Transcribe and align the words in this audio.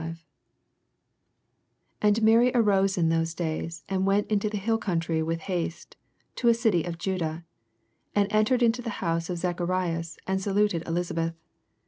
89 0.01 0.17
And 2.01 2.21
Mary 2.23 2.51
arose 2.55 2.97
in 2.97 3.09
those 3.09 3.35
days, 3.35 3.83
ftnd 3.87 4.01
went 4.01 4.31
into 4.31 4.49
the 4.49 4.57
hill 4.57 4.79
country 4.79 5.21
with 5.21 5.41
haste, 5.41 5.95
into 6.31 6.47
a 6.47 6.55
city 6.55 6.83
of 6.85 6.97
Jnda; 6.97 7.31
40 8.15 8.15
And 8.15 8.31
entered 8.33 8.63
into 8.63 8.81
the 8.81 8.89
house 9.05 9.29
of 9.29 9.37
Zacharias, 9.37 10.17
and 10.25 10.41
saluted 10.41 10.81
Elisabeth. 10.87 11.35